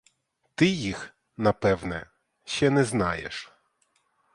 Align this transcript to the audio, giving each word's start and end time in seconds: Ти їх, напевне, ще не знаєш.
Ти 0.55 0.65
їх, 0.67 1.13
напевне, 1.37 2.09
ще 2.45 2.69
не 2.69 2.83
знаєш. 2.83 3.51